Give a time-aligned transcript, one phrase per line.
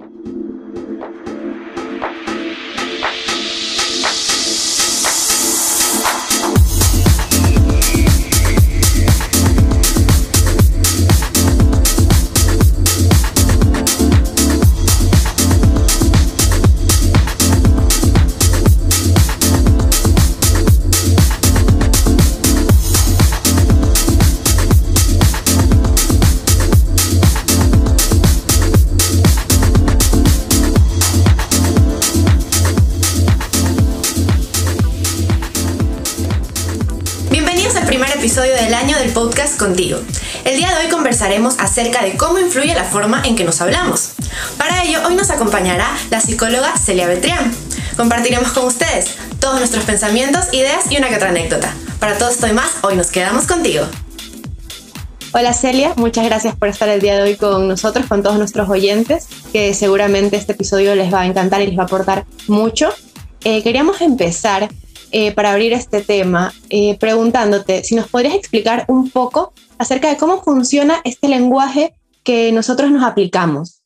[0.00, 0.26] thank
[2.28, 2.49] you
[41.70, 44.14] acerca de cómo influye la forma en que nos hablamos.
[44.58, 47.54] Para ello, hoy nos acompañará la psicóloga Celia Beltrián.
[47.96, 51.72] Compartiremos con ustedes todos nuestros pensamientos, ideas y una que otra anécdota.
[52.00, 53.84] Para todo esto y más, hoy nos quedamos contigo.
[55.32, 58.68] Hola Celia, muchas gracias por estar el día de hoy con nosotros, con todos nuestros
[58.68, 62.92] oyentes, que seguramente este episodio les va a encantar y les va a aportar mucho.
[63.44, 64.68] Eh, queríamos empezar
[65.12, 70.16] eh, para abrir este tema, eh, preguntándote si nos podrías explicar un poco acerca de
[70.16, 73.79] cómo funciona este lenguaje que nosotros nos aplicamos.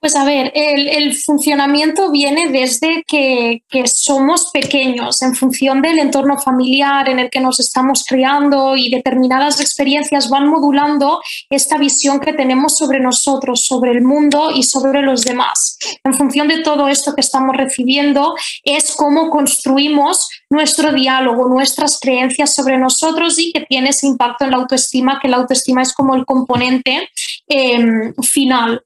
[0.00, 7.06] Pues a ver, el, funcionamiento viene desde que, somos pequeños, en función del entorno familiar
[7.10, 12.78] en el que nos estamos criando y determinadas experiencias van modulando esta visión que tenemos
[12.78, 15.76] sobre nosotros, sobre el mundo y sobre los demás.
[16.02, 18.34] En función de todo esto que estamos recibiendo
[18.64, 24.52] es cómo construimos nuestro diálogo, nuestras creencias sobre nosotros y que tiene ese impacto en
[24.52, 27.10] la autoestima, que la autoestima es como el componente
[27.48, 28.82] em, final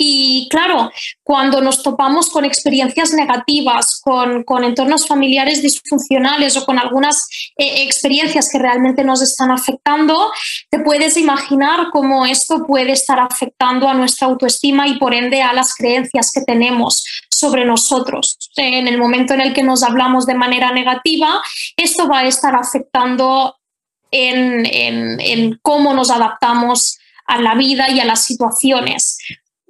[0.00, 0.92] y claro,
[1.24, 8.48] cuando nos topamos con experiencias negativas, con, entornos familiares disfuncionales o con algunas eh, experiencias
[8.50, 10.30] que realmente nos están afectando,
[10.70, 15.52] te puedes imaginar cómo esto puede estar afectando a nuestra autoestima y por ende a
[15.52, 18.38] las creencias que tenemos sobre nosotros.
[18.54, 21.42] En el momento en el que nos hablamos de manera negativa,
[21.76, 23.56] esto va a estar afectando
[24.12, 29.18] en, en cómo nos adaptamos a la vida y a las situaciones.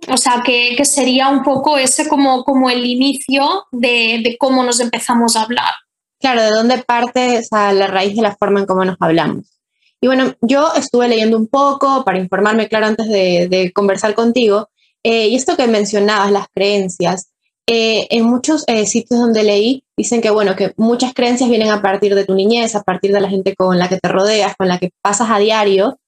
[0.06, 5.36] O sea, que, sería un poco ese como, como el inicio de, cómo nos empezamos
[5.36, 5.72] a hablar.
[6.20, 9.58] Claro, de dónde parte la raíz de la forma en cómo nos hablamos.
[10.00, 14.68] Y bueno, yo estuve leyendo un poco para informarme, claro, antes de, conversar contigo.
[15.02, 17.30] Eh, y esto que mencionabas, las creencias,
[17.66, 21.82] eh, en muchos eh, sitios donde leí dicen que, bueno, que muchas creencias vienen a
[21.82, 24.68] partir de tu niñez, a partir de la gente con la que te rodeas, con
[24.68, 25.98] la que pasas a diario,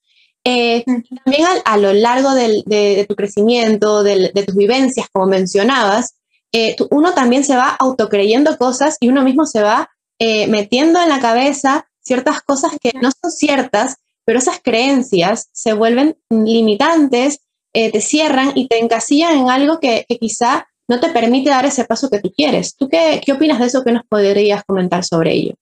[0.44, 0.84] eh,
[1.24, 6.14] también a, lo largo de, tu crecimiento, de, tus vivencias, como mencionabas,
[6.52, 11.08] eh, uno también se va autocreyendo cosas y uno mismo se va eh, metiendo en
[11.08, 17.40] la cabeza ciertas cosas que no son ciertas, pero esas creencias se vuelven limitantes,
[17.72, 22.10] te cierran y te encasillan en algo que, quizá no te permite dar ese paso
[22.10, 22.74] que tú quieres.
[22.74, 23.84] ¿Tú qué, qué opinas de eso?
[23.84, 25.54] ¿Qué nos podrías comentar sobre ello?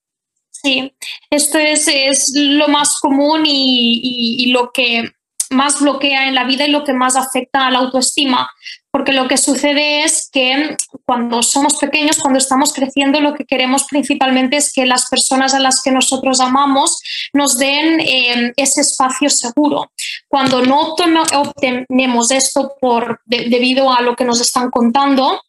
[0.62, 0.92] Sí,
[1.30, 5.12] esto es, lo más común y, lo que
[5.50, 8.50] más bloquea en la vida y lo que más afecta a la autoestima.
[8.90, 10.76] Porque lo que sucede es que
[11.06, 15.60] cuando somos pequeños, cuando estamos creciendo, lo que queremos principalmente es que las personas a
[15.60, 17.00] las que nosotros amamos
[17.32, 19.92] nos den eh, ese espacio seguro.
[20.26, 20.96] Cuando no
[21.34, 25.40] obtenemos esto por, debido a lo que nos están contando,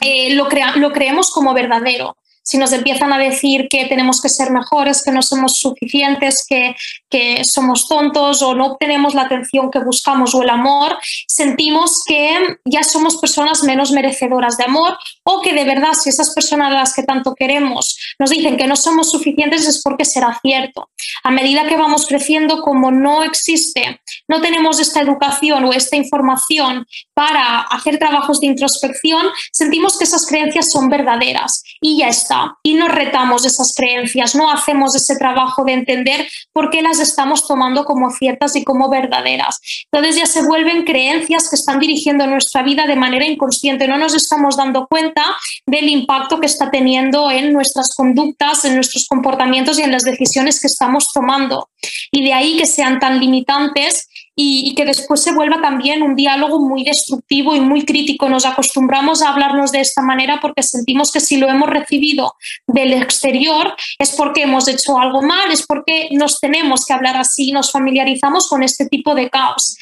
[0.00, 4.50] eh, lo, lo creemos como verdadero si nos empiezan a decir que tenemos que ser
[4.50, 6.76] mejores, que no somos suficientes, que,
[7.14, 10.98] que somos tontos o no obtenemos la atención que buscamos o el amor,
[11.28, 16.34] sentimos que ya somos personas menos merecedoras de amor o que de verdad si esas
[16.34, 20.40] personas a las que tanto queremos nos dicen que no somos suficientes es porque será
[20.42, 20.88] cierto.
[21.22, 26.84] A medida que vamos creciendo, como no existe, no tenemos esta educación o esta información
[27.14, 32.74] para hacer trabajos de introspección, sentimos que esas creencias son verdaderas y ya está y
[32.74, 37.84] nos retamos esas creencias, no hacemos ese trabajo de entender por qué las estamos tomando
[37.84, 39.60] como ciertas y como verdaderas.
[39.92, 44.14] Entonces ya se vuelven creencias que están dirigiendo nuestra vida de manera inconsciente, no nos
[44.14, 45.24] estamos dando cuenta
[45.66, 50.60] del impacto que está teniendo en nuestras conductas, en nuestros comportamientos y en las decisiones
[50.60, 51.68] que estamos tomando.
[52.10, 56.58] Y de ahí que sean tan limitantes y, que después se vuelva también un diálogo
[56.58, 58.28] muy destructivo y muy crítico.
[58.28, 62.34] Nos acostumbramos a hablarnos de esta manera porque sentimos que si lo hemos recibido
[62.66, 67.52] del exterior es porque hemos hecho algo mal, es porque nos tenemos que hablar así,
[67.52, 69.76] nos familiarizamos con este tipo de caos.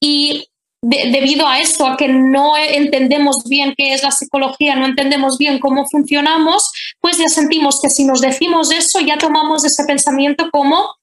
[0.00, 0.48] Y
[0.82, 5.58] debido a esto, a que no entendemos bien qué es la psicología, no entendemos bien
[5.58, 6.70] cómo funcionamos,
[7.00, 10.94] pues ya sentimos que si nos decimos eso, ya tomamos ese pensamiento como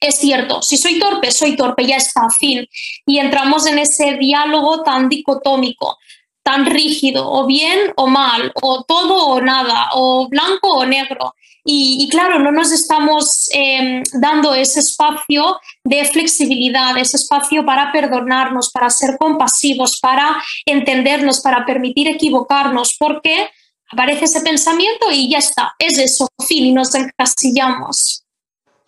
[0.00, 2.66] es cierto, si soy torpe, soy torpe, ya está, fin.
[3.06, 5.98] Y entramos en ese diálogo tan dicotómico,
[6.42, 11.34] tan rígido, o bien o mal, o todo o nada, o blanco o negro.
[11.70, 18.70] Y, claro, no nos estamos em, dando ese espacio de flexibilidad, ese espacio para perdonarnos,
[18.70, 23.50] para ser compasivos, para entendernos, para permitir equivocarnos, porque
[23.90, 28.24] aparece ese pensamiento y ya está, es eso, fin, y nos encasillamos.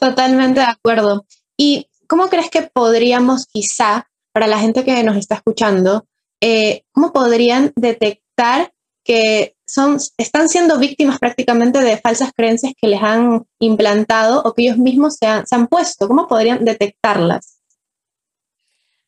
[0.01, 1.27] Totalmente de acuerdo.
[1.59, 6.07] ¿Y cómo crees que podríamos quizá, para la gente que nos está escuchando,
[6.41, 8.73] eh, cómo podrían detectar
[9.05, 14.63] que son, están siendo víctimas prácticamente de falsas creencias que les han implantado o que
[14.63, 16.09] ellos mismos se han, puesto?
[16.09, 17.61] ¿Cómo podrían detectarlas?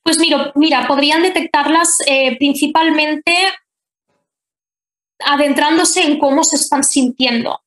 [0.02, 3.34] Pues mira, mira podrían detectarlas eh, principalmente
[5.24, 7.58] adentrándose en cómo se están sintiendo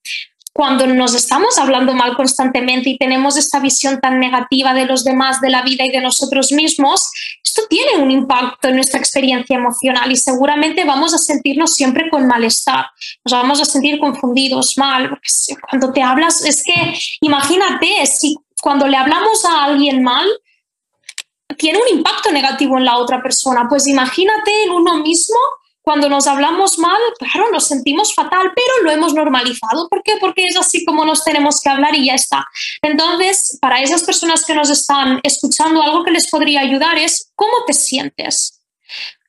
[0.55, 5.41] cuando nos estamos hablando mal constantemente y tenemos esta visión tan negativa de los demás,
[5.41, 7.11] de la vida y de nosotros mismos,
[7.43, 12.25] esto tiene un impacto en nuestra experiencia emocional y seguramente vamos a sentirnos siempre con
[12.25, 12.85] malestar,
[13.25, 15.27] nos vamos a sentir confundidos, mal, porque
[15.69, 20.25] cuando te hablas, es que imagínate, si cuando le hablamos a alguien mal,
[21.57, 25.35] tiene un impacto negativo en la otra persona, pues imagínate en uno mismo
[25.85, 29.87] cuando nos hablamos mal, claro, nos sentimos fatal, pero lo hemos normalizado.
[29.87, 30.13] ¿Por qué?
[30.19, 32.47] Porque es así como nos tenemos que hablar y ya está.
[32.81, 37.53] Entonces, para esas personas que nos están escuchando, algo que les podría ayudar es cómo
[37.67, 38.63] te sientes.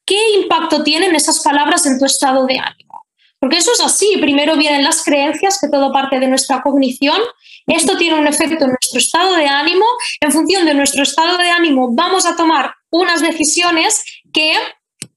[0.07, 3.05] ¿Qué impacto tienen esas palabras en tu estado de ánimo?
[3.39, 4.17] Porque eso es así.
[4.19, 7.21] Primero vienen las creencias, que todo parte de nuestra cognición.
[7.67, 9.85] Esto tiene un efecto en nuestro estado de ánimo.
[10.21, 14.55] En función de nuestro estado de ánimo, vamos a tomar unas decisiones que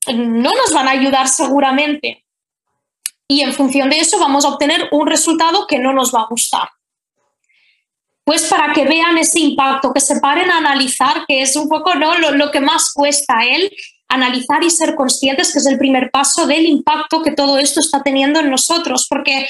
[0.08, 2.26] no nos van a ayudar seguramente.
[3.28, 6.28] Y en función de eso vamos a obtener un resultado que no nos va a
[6.28, 6.70] gustar.
[8.24, 11.94] Pues para que vean ese impacto, que se paren a analizar, que es un poco
[11.96, 12.18] ¿no?
[12.18, 13.72] lo, que más cuesta él,
[14.08, 18.02] analizar y ser conscientes, que es el primer paso del impacto que todo esto está
[18.02, 19.48] teniendo en nosotros, porque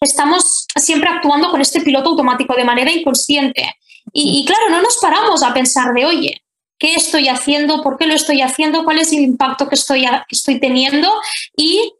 [0.00, 3.74] estamos siempre actuando con este piloto automático de manera inconsciente.
[4.12, 6.43] Y, y, claro, no nos paramos a pensar de, oye,
[6.84, 10.60] qué estoy haciendo, por qué lo estoy haciendo, cuál es el impacto que estoy, estoy
[10.60, 11.10] teniendo
[11.56, 11.94] y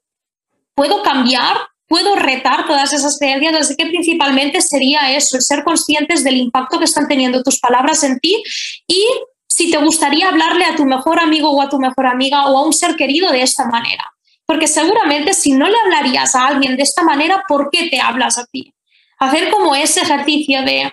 [0.74, 6.22] puedo cambiar, puedo retar todas esas creencias, así que principalmente sería eso, el ser conscientes
[6.22, 8.42] del impacto que están teniendo tus palabras en ti.
[8.86, 9.06] Y
[9.46, 12.66] si te gustaría hablarle a tu mejor amigo o a tu mejor amiga o a
[12.66, 14.04] un ser querido de esta manera.
[14.44, 18.36] Porque seguramente si no le hablarías a alguien de esta manera, ¿por qué te hablas
[18.36, 18.74] a ti?
[19.18, 20.92] Hacer como ese ejercicio de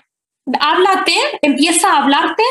[0.58, 2.42] háblate, empieza a hablarte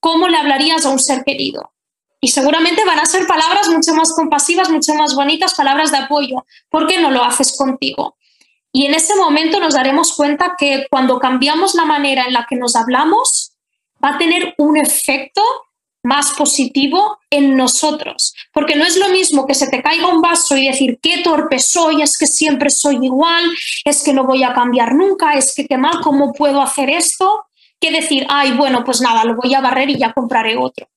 [0.00, 1.72] ¿cómo le hablarías a un ser querido?
[2.20, 6.44] Y seguramente van a ser palabras mucho más compasivas, mucho más bonitas, palabras de apoyo.
[6.68, 8.16] ¿Por qué no lo haces contigo?
[8.72, 12.56] Y en ese momento nos daremos cuenta que cuando cambiamos la manera en la que
[12.56, 13.52] nos hablamos,
[14.04, 15.42] va a tener un efecto
[16.02, 18.34] más positivo en nosotros.
[18.52, 21.58] Porque no es lo mismo que se te caiga un vaso y decir, qué torpe
[21.58, 23.44] soy, es que siempre soy igual,
[23.84, 27.44] es que no voy a cambiar nunca, es que qué mal, ¿cómo puedo hacer esto?
[27.80, 30.88] Que decir, ay, bueno, pues nada, lo voy a barrer y ya compraré otro.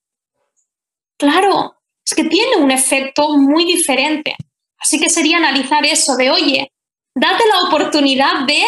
[1.18, 4.36] Claro, es que tiene un efecto muy diferente.
[4.78, 6.72] Así que sería analizar eso de, oye,
[7.14, 8.62] date la oportunidad de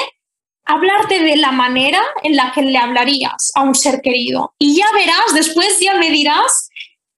[0.64, 4.54] hablarte de la manera en la que le hablarías a un ser querido.
[4.58, 6.70] Y ya verás, después ya me dirás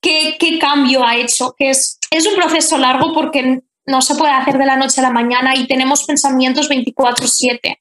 [0.02, 4.32] qué, qué cambio ha hecho, que es, es un proceso largo porque no se puede
[4.32, 7.78] hacer de la noche a la mañana y tenemos pensamientos 24/7.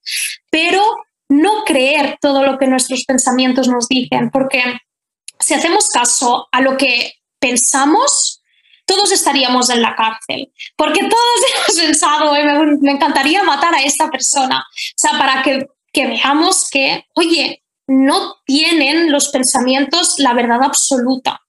[0.50, 0.82] Pero
[1.29, 4.62] no creer todo lo que nuestros pensamientos nos dicen, porque
[5.39, 8.41] si hacemos caso a lo que pensamos,
[8.86, 12.34] todos estaríamos en la cárcel, porque todos hemos pensado,
[12.81, 18.36] me, encantaría matar a esta persona, o sea, para que, que veamos que, oye, no
[18.46, 21.41] tienen los pensamientos la verdad absoluta.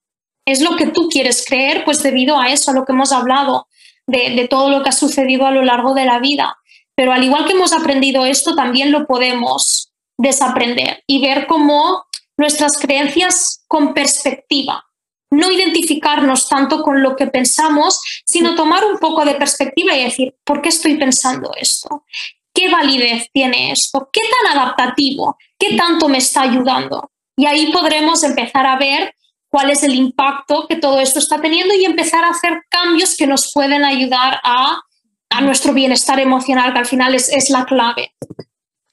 [0.44, 3.66] Es lo que tú quieres creer, pues debido a eso, a lo que hemos hablado,
[4.06, 6.56] de, de todo lo que ha sucedido a lo largo de la vida.
[6.98, 12.02] Pero al igual que hemos aprendido esto, también lo podemos desaprender y ver cómo
[12.36, 14.84] nuestras creencias con perspectiva.
[15.30, 20.34] No identificarnos tanto con lo que pensamos, sino tomar un poco de perspectiva y decir,
[20.42, 22.04] ¿por qué estoy pensando esto?
[22.52, 24.10] ¿Qué validez tiene esto?
[24.12, 25.36] ¿Qué tan adaptativo?
[25.56, 27.12] ¿Qué tanto me está ayudando?
[27.36, 29.14] Y ahí podremos empezar a ver
[29.48, 33.28] cuál es el impacto que todo esto está teniendo y empezar a hacer cambios que
[33.28, 34.80] nos pueden ayudar a
[35.30, 38.12] a nuestro bienestar emocional, que al final es, es la clave.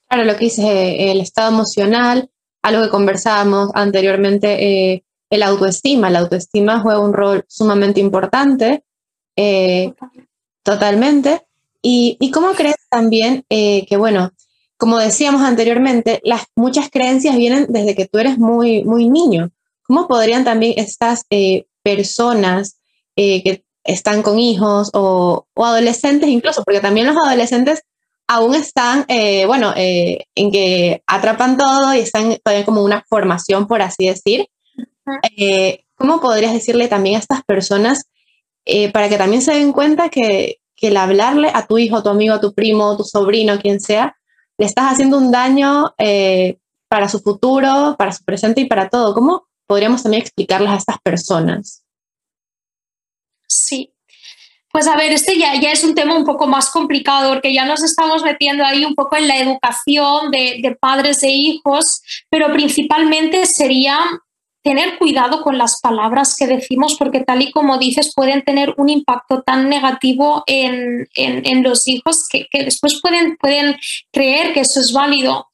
[0.07, 2.29] Claro, lo que dices, eh, el estado emocional,
[2.61, 6.09] algo que conversábamos anteriormente, eh, el autoestima.
[6.09, 8.83] La autoestima juega un rol sumamente importante,
[9.35, 9.93] eh,
[10.63, 11.45] totalmente.
[11.81, 14.31] Y, ¿Y, cómo crees también que, bueno,
[14.77, 19.51] como decíamos anteriormente, las muchas creencias vienen desde que tú eres muy, muy niño.
[19.83, 22.79] ¿Cómo podrían también estas eh, personas
[23.15, 27.83] eh, que están con hijos o, adolescentes incluso, porque también los adolescentes
[28.27, 33.81] aún están, eh, bueno, en que atrapan todo y están todavía como una formación, por
[33.81, 34.47] así decir.
[35.95, 38.05] ¿Cómo podrías decirle también a estas personas
[38.91, 42.39] para que también se den cuenta que, que el hablarle a tu hijo, tu amigo,
[42.39, 44.15] tu primo, tu sobrino, quien sea,
[44.57, 49.13] le estás haciendo un daño eh, para su futuro, para su presente y para todo.
[49.13, 51.83] ¿Cómo podríamos también explicarles a estas personas?
[53.63, 53.91] Sí.
[54.71, 57.65] Pues a ver, este ya, ya es un tema un poco más complicado porque ya
[57.65, 62.51] nos estamos metiendo ahí un poco en la educación de, de padres e hijos, pero
[62.51, 63.97] principalmente sería
[64.65, 68.89] tener cuidado con las palabras que decimos porque tal y como dices pueden tener un
[68.89, 73.77] impacto tan negativo en, en, los hijos que, que, después pueden, pueden
[74.11, 75.47] creer que eso es válido.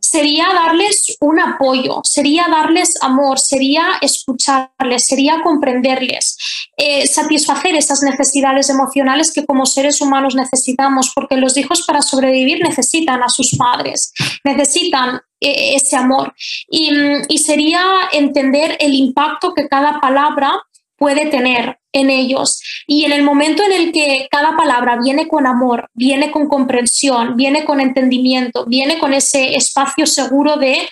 [0.00, 6.36] Sería darles un apoyo, sería darles amor, sería escucharles, sería comprenderles,
[6.76, 12.62] eh, satisfacer esas necesidades emocionales que como seres humanos necesitamos, porque los hijos para sobrevivir
[12.62, 14.12] necesitan a sus padres,
[14.44, 16.34] necesitan eh, ese amor.
[16.70, 16.90] Y,
[17.28, 20.52] y sería entender el impacto que cada palabra
[20.98, 22.60] puede tener en ellos.
[22.86, 27.36] Y en el momento en el que cada palabra viene con amor, viene con comprensión,
[27.36, 30.88] viene con entendimiento, viene con ese espacio seguro de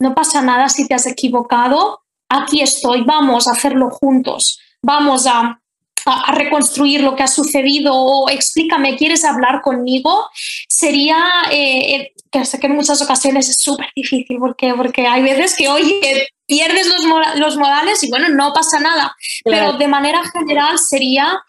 [0.00, 5.60] no pasa nada si te has equivocado, aquí estoy, vamos a hacerlo juntos, vamos a,
[6.06, 10.24] a, reconstruir lo que ha sucedido o explícame, ¿quieres hablar conmigo?
[10.68, 15.54] Sería, eh, que sé que en muchas ocasiones es súper difícil porque, porque hay veces
[15.54, 19.16] que, oye, pierdes los, los modales y bueno, no pasa nada.
[19.44, 21.40] Pero de manera general sería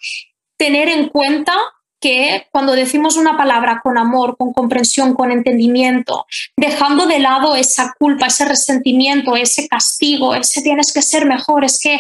[0.58, 1.54] tener en cuenta
[2.00, 7.96] que cuando decimos una palabra con amor, con comprensión, con entendimiento, dejando de lado esa
[7.98, 11.96] culpa, ese resentimiento, ese castigo, ese tienes que ser mejor, es que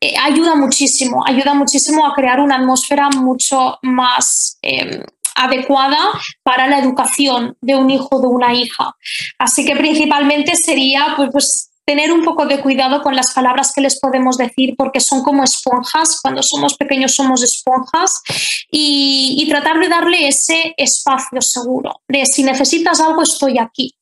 [0.00, 5.02] eh, ayuda muchísimo, ayuda muchísimo a crear una atmósfera mucho más em,
[5.36, 5.98] adecuada
[6.42, 8.96] para la educación de un hijo o de una hija.
[9.38, 13.80] Así que principalmente sería pues, pues tener un poco de cuidado con las palabras que
[13.80, 18.22] les podemos decir porque son como esponjas, cuando somos pequeños somos esponjas.
[18.70, 23.94] Y, tratar de darle ese espacio seguro, de si necesitas algo estoy aquí,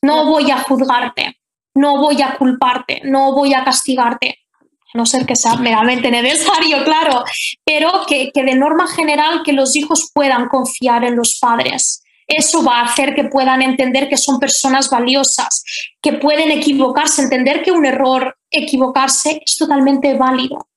[0.00, 1.38] no voy a juzgarte,
[1.74, 4.38] no voy a culparte, no voy a castigarte,
[4.94, 7.22] a no ser que sea meramente necesario, claro,
[7.62, 12.64] pero que, que de norma general que los hijos puedan confiar en los padres eso
[12.64, 15.64] va a hacer que puedan entender que son personas valiosas,
[16.02, 20.68] que pueden equivocarse, entender que un error, equivocarse, es totalmente válido.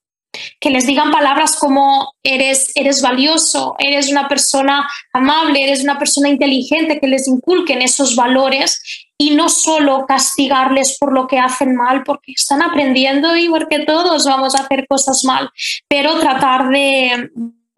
[0.60, 6.30] Que les digan palabras como eres, eres valioso, eres una persona amable, eres una persona
[6.30, 12.04] inteligente, que les inculquen esos valores y no solo castigarles por lo que hacen mal,
[12.04, 15.50] porque están aprendiendo y porque todos vamos a hacer cosas mal,
[15.90, 17.32] pero tratar de,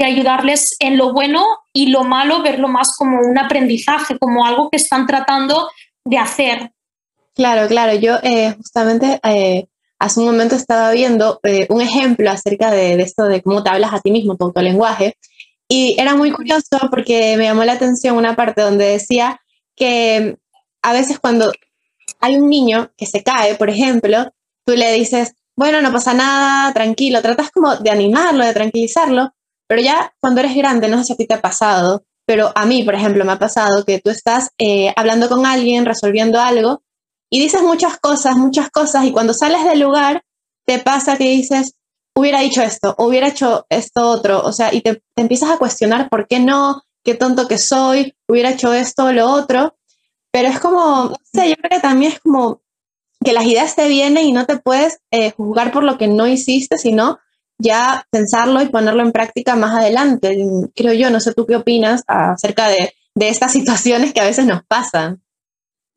[0.05, 1.43] ayudarles en lo bueno
[1.73, 5.69] y lo malo, verlo más como un aprendizaje, como algo que están tratando
[6.05, 6.71] de hacer.
[7.35, 7.93] Claro, claro.
[7.95, 9.67] Yo eh, justamente eh,
[9.99, 13.93] hace un momento estaba viendo eh, un ejemplo acerca de, esto de cómo te hablas
[13.93, 15.17] a ti mismo, tu autolenguaje,
[15.67, 19.39] y era muy curioso porque me llamó la atención una parte donde decía
[19.75, 20.37] que
[20.81, 21.51] a veces cuando
[22.19, 24.33] hay un niño que se cae, por ejemplo,
[24.65, 29.33] tú le dices, bueno, no pasa nada, tranquilo, tratas como de animarlo, de tranquilizarlo,
[29.71, 32.65] pero ya cuando eres grande, no sé si a ti te ha pasado, pero a
[32.65, 36.83] mí, por ejemplo, me ha pasado que tú estás eh, hablando con alguien, resolviendo algo,
[37.29, 40.23] y dices muchas cosas, muchas cosas, y cuando sales del lugar,
[40.65, 41.75] te pasa que dices,
[42.13, 46.27] hubiera dicho esto, hubiera hecho esto otro, o sea, y te, empiezas a cuestionar por
[46.27, 49.77] qué no, qué tonto que soy, hubiera hecho esto o lo otro,
[50.33, 52.59] pero es como, no sé, yo creo que también es como
[53.23, 56.27] que las ideas te vienen y no te puedes eh, juzgar por lo que no
[56.27, 57.19] hiciste, sino
[57.61, 60.37] ya pensarlo y ponerlo en práctica más adelante.
[60.75, 64.45] Creo yo, no sé tú qué opinas acerca de, de estas situaciones que a veces
[64.45, 65.21] nos pasan.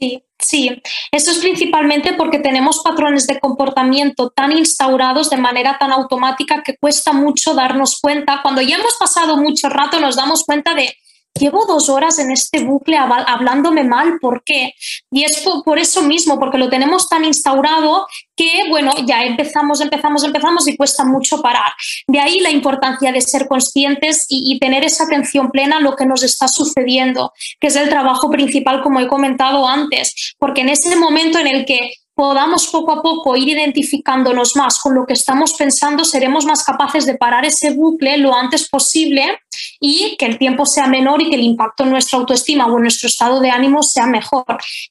[0.01, 5.93] Sí, sí, eso es principalmente porque tenemos patrones de comportamiento tan instaurados de manera tan
[5.93, 8.41] automática que cuesta mucho darnos cuenta.
[8.43, 10.95] Cuando ya hemos pasado mucho rato nos damos cuenta de
[11.39, 14.75] llevo dos horas en este bucle hablándome mal, ¿por qué?
[15.11, 20.25] Y es por, eso mismo, porque lo tenemos tan instaurado que, bueno, ya empezamos, empezamos,
[20.25, 21.73] empezamos y cuesta mucho parar.
[22.07, 25.97] De ahí la importancia de ser conscientes y, y tener esa atención plena a lo
[25.97, 30.69] que nos está sucediendo, que es el trabajo principal, como he comentado antes, porque en
[30.69, 35.15] ese momento en el que podamos poco a poco ir identificándonos más con lo que
[35.15, 39.41] estamos pensando, seremos más capaces de parar ese bucle lo antes posible
[39.81, 42.83] y que el tiempo sea menor y que el impacto en nuestra autoestima o en
[42.83, 44.45] nuestro estado de ánimo sea mejor,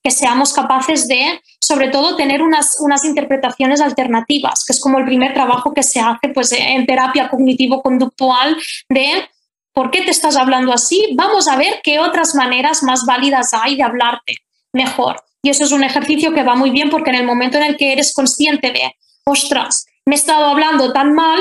[0.04, 5.06] que seamos capaces de, sobre todo, tener unas, unas interpretaciones alternativas, que es como el
[5.06, 8.58] primer trabajo que se hace pues, en terapia cognitivo-conductual
[8.90, 9.30] de
[9.74, 11.14] ¿por qué te estás hablando así?
[11.16, 14.36] Vamos a ver qué otras maneras más válidas hay de hablarte
[14.72, 15.24] mejor.
[15.44, 17.78] Y eso es un ejercicio que va muy bien porque en el momento en el
[17.78, 18.96] que eres consciente de,
[19.26, 21.40] ostras, me he estado hablando tan mal,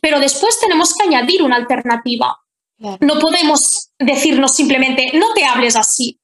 [0.00, 2.38] pero después tenemos que añadir una alternativa.
[3.00, 6.18] No podemos decirnos simplemente, no te hables así.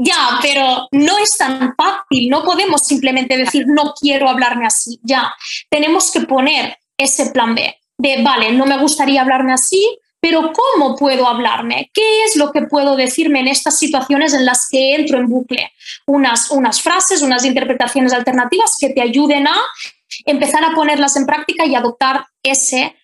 [0.00, 5.00] Ya, pero no es tan fácil, no podemos simplemente decir, no quiero hablarme así.
[5.02, 5.34] Ya,
[5.68, 10.96] tenemos que poner ese plan B de, vale, no me gustaría hablarme así, pero ¿cómo
[10.96, 11.90] puedo hablarme?
[11.94, 15.72] ¿Qué es lo que puedo decirme en estas situaciones en las que entro en bucle?
[16.06, 19.56] Unas, unas frases, unas interpretaciones alternativas que te ayuden a
[20.26, 22.96] empezar a ponerlas en práctica y adoptar ese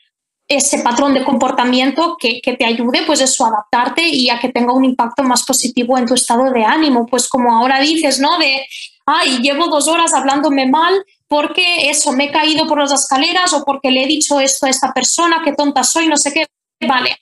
[0.47, 4.75] ese patrón de comportamiento que, te ayude pues eso, a adaptarte y a que tenga
[4.75, 7.07] un impacto más positivo en tu estado de ánimo.
[7.07, 8.39] Pues como ahora dices, ¿no?
[8.39, 8.67] De,
[9.07, 13.65] ay, llevo dos horas hablándome mal porque eso, me he caído por las escaleras o
[13.65, 16.47] porque le he dicho esto a esta persona, qué tonta soy, no sé qué.
[16.87, 17.17] Vale,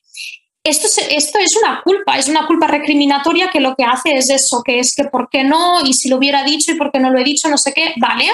[0.65, 4.31] esto es, esto es una culpa, es una culpa recriminatoria que lo que hace es
[4.31, 7.01] eso, que es que por qué no, y si lo hubiera dicho y por qué
[7.01, 8.31] no lo he dicho, no sé qué, vale,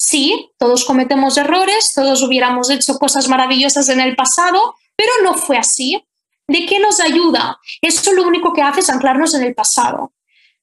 [0.00, 5.58] Sí, todos cometemos errores, todos hubiéramos hecho cosas maravillosas en el pasado, pero no fue
[5.58, 6.02] así.
[6.48, 7.58] ¿De qué nos ayuda?
[7.82, 10.14] Eso lo único que hace es anclarnos en el pasado.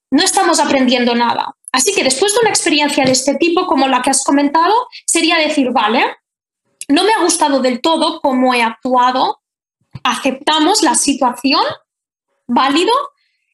[0.10, 1.56] No estamos aprendiendo nada.
[1.72, 4.74] Así que después de una experiencia de este tipo, como la que has comentado,
[5.06, 6.04] sería decir, vale,
[6.88, 9.44] no me ha gustado del todo cómo he actuado,
[10.12, 11.64] aceptamos la situación,
[12.48, 12.92] válido,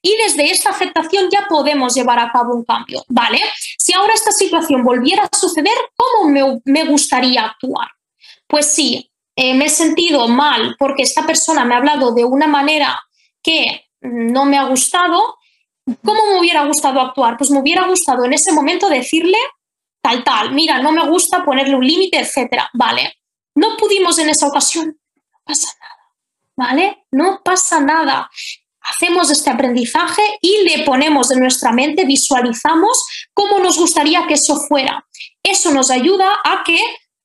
[0.01, 3.39] y desde esta aceptación ya podemos llevar a cabo un cambio, ¿vale?
[3.77, 6.29] Si ahora esta situación volviera a suceder, ¿cómo
[6.65, 7.87] me, gustaría actuar?
[8.45, 12.47] Pues sí, eh, me he sentido mal porque esta persona me ha hablado de una
[12.47, 13.01] manera
[13.41, 15.37] que no me ha gustado.
[16.03, 17.37] ¿Cómo me hubiera gustado actuar?
[17.37, 19.37] Pues me hubiera gustado en ese momento decirle
[20.01, 22.69] tal, tal, mira, no me gusta ponerle un límite, etcétera.
[22.73, 23.13] Vale,
[23.55, 25.82] no pudimos en esa ocasión, no pasa nada,
[26.57, 27.05] ¿vale?
[27.11, 28.29] No pasa nada
[28.83, 34.57] hacemos este aprendizaje y le ponemos en nuestra mente, visualizamos cómo nos gustaría que eso
[34.67, 35.05] fuera.
[35.41, 36.79] Eso nos ayuda a que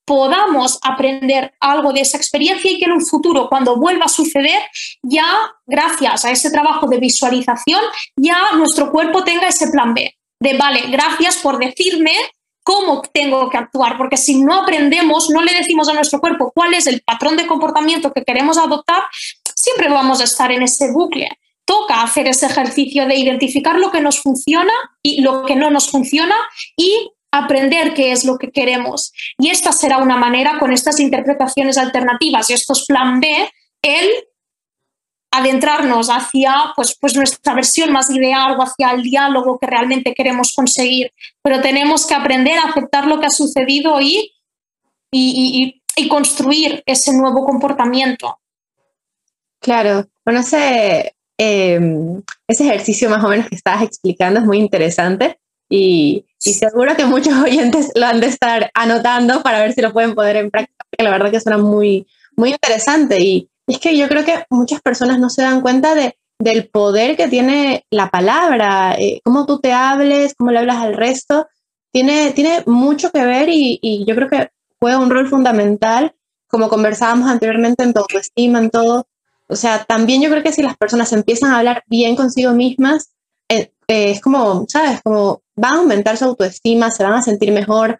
[0.05, 4.59] podamos aprender algo de esa experiencia y que en un futuro, cuando vuelva a suceder,
[5.03, 5.27] ya
[5.67, 7.81] gracias a ese trabajo de visualización,
[8.17, 10.15] ya nuestro cuerpo tenga ese plan B.
[10.41, 12.13] De, vale, gracias por decirme
[12.69, 16.75] cómo tengo que actuar, porque si no aprendemos, no le decimos a nuestro cuerpo cuál
[16.75, 19.01] es el patrón de comportamiento que queremos adoptar,
[19.55, 21.27] siempre vamos a estar en ese bucle
[21.65, 25.91] toca hacer ese ejercicio de identificar lo que nos funciona y lo que no nos
[25.91, 26.35] funciona
[26.75, 29.13] y aprender qué es lo que queremos.
[29.37, 33.27] Y esta será una manera con estas interpretaciones alternativas y estos plan B,
[33.83, 34.09] el
[35.31, 40.53] adentrarnos hacia pues, pues nuestra versión más ideal o hacia el diálogo que realmente queremos
[40.55, 41.11] conseguir.
[41.41, 44.33] Pero tenemos que aprender a aceptar lo que ha sucedido y,
[45.11, 48.39] y, y construir ese nuevo comportamiento.
[49.59, 55.39] Claro, bueno, ese, Em, ese ejercicio más o menos que estabas explicando es muy interesante
[55.69, 60.15] y, seguro que muchos oyentes lo han de estar anotando para ver si lo pueden
[60.15, 64.07] poner en práctica, porque la verdad que suena muy, muy interesante y es que yo
[64.07, 68.95] creo que muchas personas no se dan cuenta de, del poder que tiene la palabra,
[68.97, 71.47] eh, cómo tú te hables, cómo le hablas al resto,
[71.91, 76.15] tiene, tiene mucho que ver y, yo creo que juega un rol fundamental,
[76.47, 79.07] como conversábamos anteriormente en tu autoestima, en todo,
[79.47, 83.11] o sea, también yo creo que si las personas empiezan a hablar bien consigo mismas,
[83.49, 85.01] eh, eh, es como, ¿sabes?
[85.03, 87.99] Como van a aumentar su autoestima, se van a sentir mejor,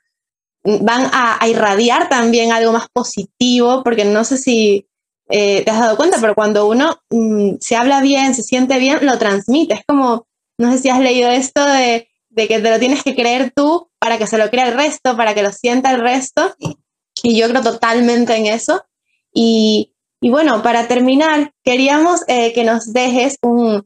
[0.64, 4.88] mm, van a, irradiar también algo más positivo, porque no sé si
[5.30, 9.06] eh, te has dado cuenta, pero cuando uno mm, se habla bien, se siente bien,
[9.06, 9.76] lo transmite.
[9.76, 13.52] Es como, no sé si has leído esto de, que te lo tienes que creer
[13.56, 16.56] tú para que se lo crea el resto, para que lo sienta el resto.
[17.22, 18.84] Y yo creo totalmente en eso.
[19.32, 23.86] Y, bueno, para terminar, queríamos eh, que nos dejes un,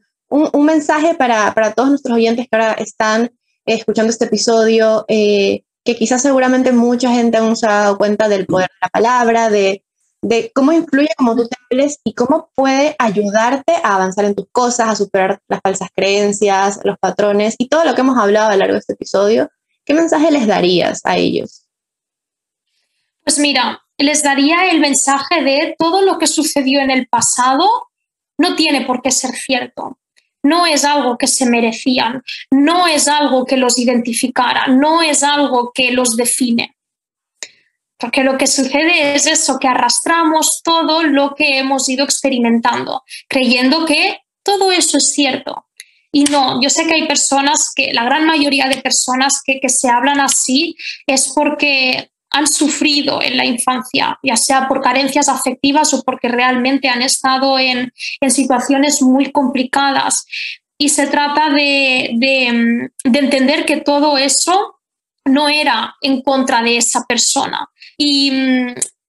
[0.54, 3.32] mensaje para, todos nuestros oyentes que ahora están
[3.66, 8.46] escuchando este episodio, eh, que quizás seguramente mucha gente aún se ha dado cuenta del
[8.46, 9.83] poder de la palabra, de,
[10.54, 14.88] cómo influye como tú te hables y cómo puede ayudarte a avanzar en tus cosas,
[14.88, 18.58] a superar las falsas creencias, los patrones y todo lo que hemos hablado a lo
[18.58, 19.50] largo de este episodio.
[19.84, 21.66] ¿Qué mensaje les darías a ellos?
[23.22, 27.68] Pues mira, les daría el mensaje de todo lo que sucedió en el pasado
[28.38, 29.98] no tiene por qué ser cierto.
[30.42, 35.72] No es algo que se merecían, no es algo que los identificara, no es algo
[35.74, 36.73] que los define.
[38.04, 43.86] Porque lo que sucede es eso, que arrastramos todo lo que hemos ido experimentando, creyendo
[43.86, 45.68] que todo eso es cierto.
[46.12, 49.70] Y no, yo sé que hay personas que, la gran mayoría de personas que, que
[49.70, 55.94] se hablan así es porque han sufrido en la infancia, ya sea por carencias afectivas
[55.94, 57.90] o porque realmente han estado en,
[58.20, 60.26] en situaciones muy complicadas.
[60.76, 64.74] Y se trata de, de, de, entender que todo eso
[65.24, 68.32] no era en contra de esa persona y,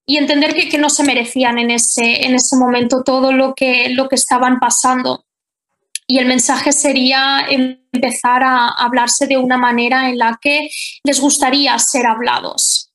[0.06, 3.90] y entender que, que, no se merecían en ese, en ese momento todo lo que,
[3.90, 5.24] lo que estaban pasando.
[6.08, 10.68] Y el mensaje sería empezar a hablarse de una manera en la que
[11.02, 12.85] les gustaría ser hablados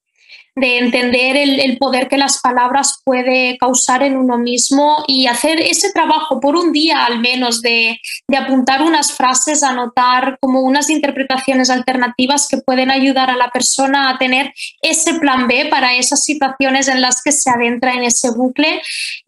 [0.55, 5.61] de entender el, el, poder que las palabras puede causar en uno mismo y hacer
[5.61, 10.89] ese trabajo por un día al menos de, de, apuntar unas frases, anotar como unas
[10.89, 16.23] interpretaciones alternativas que pueden ayudar a la persona a tener ese plan B para esas
[16.25, 18.81] situaciones en las que se adentra en ese bucle.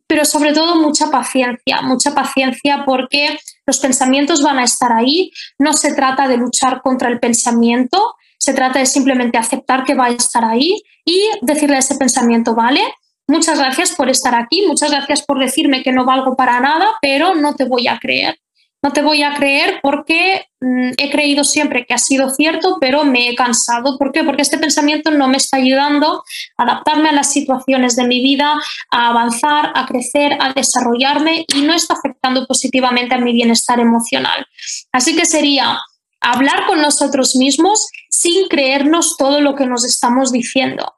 [0.08, 5.72] Pero sobre todo mucha paciencia, mucha paciencia porque los pensamientos van a estar ahí, no
[5.72, 10.10] se trata de luchar contra el pensamiento, se trata de simplemente aceptar que va a
[10.10, 12.82] estar ahí y decirle a ese pensamiento, vale,
[13.26, 17.36] muchas gracias por estar aquí, muchas gracias por decirme que no valgo para nada, pero
[17.36, 18.38] no te voy a creer.
[18.82, 23.06] No te voy a creer porque mmm, he creído siempre que ha sido cierto, pero
[23.06, 23.98] me he cansado.
[23.98, 24.26] ¿Por qué?
[24.26, 26.22] Porque este pensamiento no me está ayudando
[26.58, 31.62] a adaptarme a las situaciones de mi vida, a avanzar, a crecer, a desarrollarme y
[31.62, 34.46] no está afectando positivamente a mi bienestar emocional.
[34.92, 35.80] Así que sería
[36.24, 40.96] hablar con nosotros mismos sin creernos todo lo que nos estamos diciendo.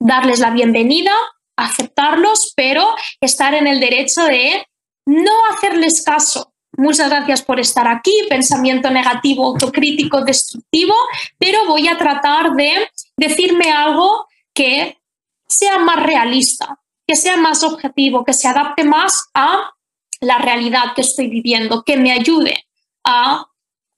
[0.00, 1.12] Darles la bienvenida,
[1.56, 4.66] aceptarlos, pero estar en el derecho de
[5.06, 6.52] no hacerles caso.
[6.76, 10.94] Muchas gracias por estar aquí, pensamiento negativo, autocrítico, destructivo,
[11.38, 14.98] pero voy a tratar de decirme algo que
[15.46, 19.72] sea más realista, que sea más objetivo, que se adapte más a
[20.20, 22.66] la realidad que estoy viviendo, que me ayude
[23.04, 23.47] a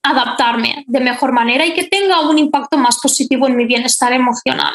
[0.03, 4.73] adaptarme de mejor manera y que tenga un impacto más positivo en mi bienestar emocional.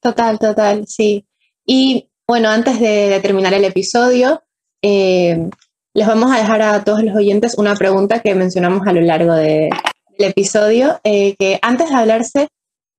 [0.00, 1.26] Total, total, sí.
[1.66, 4.42] Y bueno, antes de, terminar el episodio,
[4.82, 5.48] eh,
[5.94, 9.34] les vamos a dejar a todos los oyentes una pregunta que mencionamos a lo largo
[9.34, 9.70] de,
[10.18, 12.48] del episodio, eh, que antes de hablarse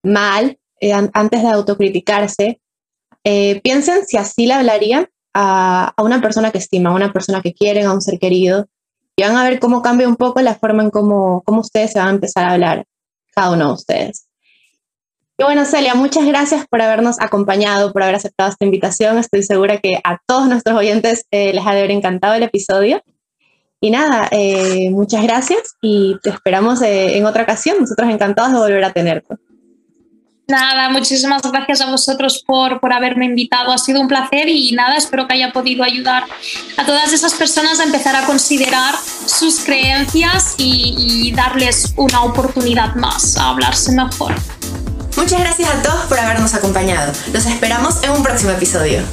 [0.04, 2.60] mal, eh, an antes de autocriticarse,
[3.24, 7.54] piensen si así le hablarían a, a, una persona que estiman, a una persona que
[7.54, 8.68] quieren, a un ser querido,
[9.16, 12.00] y van a ver cómo cambia un poco la forma en cómo, cómo ustedes se
[12.00, 12.86] van a empezar a hablar,
[13.34, 14.28] cada uno de ustedes.
[15.38, 19.18] Y bueno, Celia, muchas gracias por habernos acompañado, por haber aceptado esta invitación.
[19.18, 23.02] Estoy segura que a todos nuestros oyentes eh, les ha de haber encantado el episodio.
[23.82, 27.78] Y nada, eh, muchas gracias y te esperamos eh, en otra ocasión.
[27.80, 29.36] Nosotros encantados de volver a tenerte.
[30.48, 33.72] Nada, muchísimas gracias a vosotros por, por haberme invitado.
[33.72, 36.26] Ha sido un placer y nada, espero que haya podido ayudar
[36.78, 38.94] a todas esas personas a empezar a considerar
[39.26, 44.36] sus creencias y, y darles una oportunidad más a hablarse mejor.
[45.16, 47.14] Muchas gracias a todos por habernos acompañado.
[47.32, 49.04] Los esperamos en un próximo episodio.